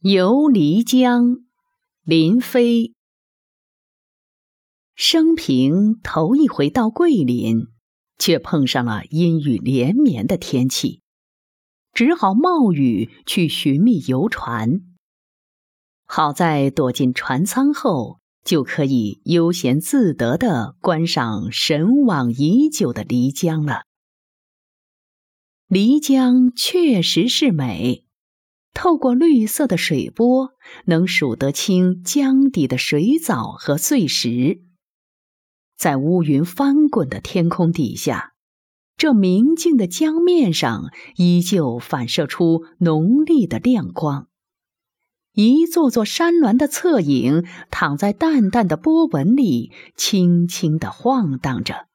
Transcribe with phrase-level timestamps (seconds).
[0.00, 1.38] 游漓江，
[2.04, 2.92] 林飞。
[4.94, 7.68] 生平头一回到桂林，
[8.18, 11.00] 却碰上了阴雨连绵的天气，
[11.94, 14.82] 只好冒雨去寻觅游船。
[16.04, 23.84] 好在躲进船舱后，就可以悠闲自得地观赏神往已久的漓江了。
[25.68, 28.05] 漓江确实是美。
[28.76, 30.50] 透过绿色的水波，
[30.84, 34.60] 能数得清江底的水藻和碎石。
[35.78, 38.34] 在乌云翻滚的天空底下，
[38.98, 44.28] 这明净的江面上依旧反射出浓丽的亮光。
[45.32, 51.86] 一座座山峦的侧影躺在淡淡的波纹里，轻轻地晃荡着。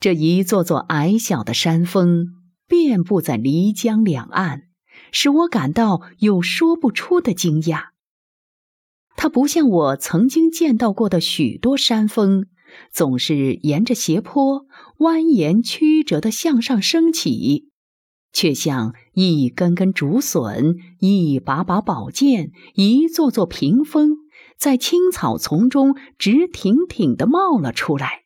[0.00, 2.28] 这一座座矮小的山峰
[2.66, 4.62] 遍布在漓江两岸。
[5.14, 7.90] 使我感到有说不出的惊讶。
[9.16, 12.46] 它不像我曾经见到过的许多山峰，
[12.92, 14.66] 总是沿着斜坡
[14.98, 17.70] 蜿蜒曲折的向上升起，
[18.32, 24.16] 却像一根根竹笋、一把把宝剑、一座座屏风，
[24.58, 28.24] 在青草丛中直挺挺地冒了出来。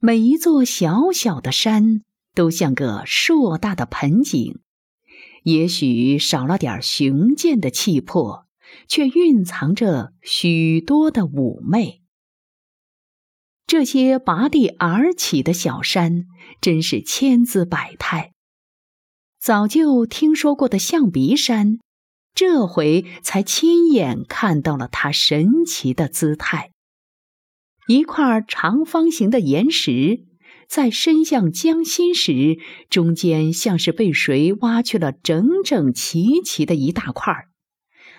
[0.00, 2.02] 每一座小小的山，
[2.34, 4.58] 都像个硕大的盆景。
[5.44, 8.46] 也许少了点雄健的气魄，
[8.86, 12.00] 却蕴藏着许多的妩媚。
[13.66, 16.26] 这些拔地而起的小山，
[16.60, 18.32] 真是千姿百态。
[19.40, 21.78] 早就听说过的象鼻山，
[22.34, 26.70] 这回才亲眼看到了它神奇的姿态。
[27.88, 30.26] 一块长方形的岩石。
[30.68, 37.48] 在伸向江心时，中间像是被谁挖去了整整齐齐的一大块儿。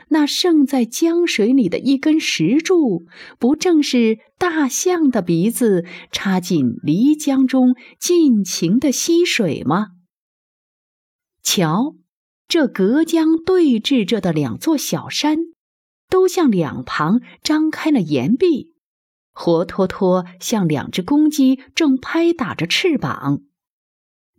[0.10, 3.06] 那盛在江水里的一根石柱，
[3.40, 9.88] 不正是大象的鼻子插进漓江中尽情的吸水吗？
[11.42, 11.96] 瞧，
[12.48, 15.38] 这隔江对峙着的两座小山，
[16.10, 18.73] 都向两旁张开了岩壁。
[19.34, 23.42] 活脱脱像两只公鸡正拍打着翅膀，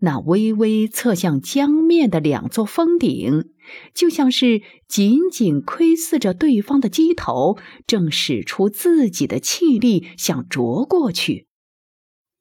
[0.00, 3.52] 那微微侧向江面的两座峰顶，
[3.92, 11.48] 就像是紧紧窥视着对方的鸡头，正使出自己的气力想啄过去。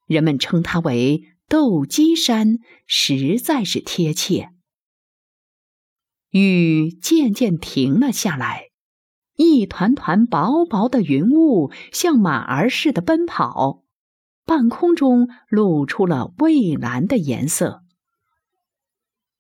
[0.06, 4.50] 人们称它为斗鸡山，实在是贴切。
[6.32, 8.73] 雨渐渐停了下来。
[9.36, 13.84] 一团团薄薄的云雾像马儿似的奔跑，
[14.46, 17.82] 半空中露出了蔚蓝的颜色。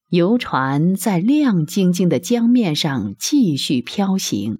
[0.09, 4.59] 游船在亮晶晶的江面上继续飘行，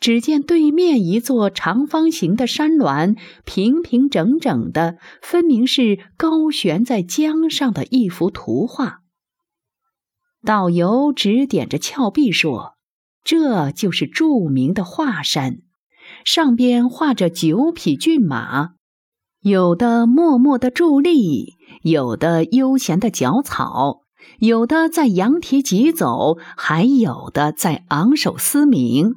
[0.00, 9.00] 只见对面一座长方形的山峦平平整整的，分明是高悬在江上的一幅图画。
[10.42, 12.73] 导游指点着峭壁说。
[13.24, 15.62] 这就是著名的华山，
[16.26, 18.74] 上边画着九匹骏马，
[19.40, 24.02] 有的默默的伫立，有的悠闲的嚼草，
[24.40, 29.14] 有的在羊蹄疾走，还有的在昂首嘶鸣。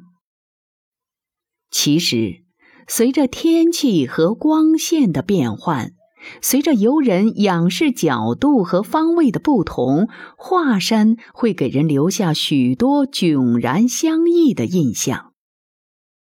[1.69, 2.45] 其实，
[2.87, 5.96] 随着天气和光线的变换。
[6.41, 10.07] 随着游人仰视角度和方位的不同，
[10.37, 15.33] 华山会给人留下许多迥然相异的印象。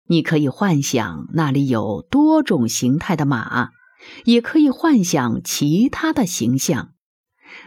[0.09, 3.71] 你可以幻想那里有多种形态的马，
[4.25, 6.93] 也可以幻想其他的形象，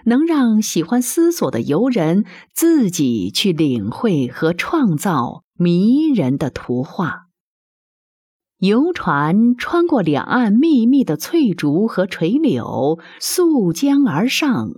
[0.06, 7.28] 能让喜欢思索的游人自己去领会和创造迷人的图画。
[8.62, 14.74] 游船穿过两岸密密的翠竹和垂柳，溯江而上，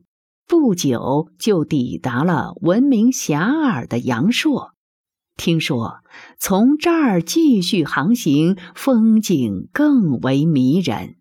[0.47, 4.71] 不久就抵达了闻名遐迩的阳朔。
[5.35, 5.97] 听说
[6.38, 11.18] 从这儿继续航行，风景更为迷人。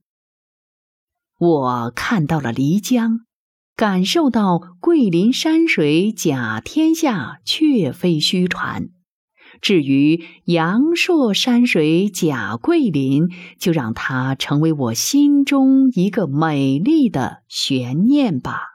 [1.41, 3.23] 我看到了漓江，
[3.75, 8.91] 感受到桂林山水甲天下，确非虚传。
[9.61, 13.29] 至于阳朔山水甲桂林，
[13.59, 18.72] 就让它成为我心中一个美丽的悬念吧。